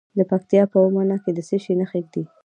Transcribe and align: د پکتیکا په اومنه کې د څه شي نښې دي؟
د 0.17 0.19
پکتیکا 0.31 0.69
په 0.71 0.77
اومنه 0.85 1.15
کې 1.23 1.31
د 1.37 1.39
څه 1.47 1.57
شي 1.63 1.73
نښې 1.79 2.01
دي؟ 2.13 2.23